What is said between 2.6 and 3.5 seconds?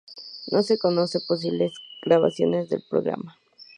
del programa.